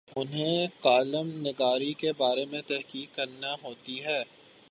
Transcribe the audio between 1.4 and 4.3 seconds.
نگاری کے بارے میں تحقیق کرنا ہوتی ہے۔